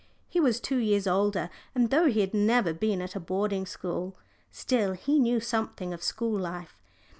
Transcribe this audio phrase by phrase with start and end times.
[0.27, 4.17] He was two years older, and though he had never been at a boarding school,
[4.49, 6.75] still he knew something of school life.